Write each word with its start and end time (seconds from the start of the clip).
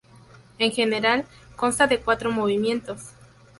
En 0.57 0.71
general, 0.71 1.27
consta 1.55 1.85
de 1.85 1.99
cuatro 1.99 2.31
movimientos. 2.31 3.11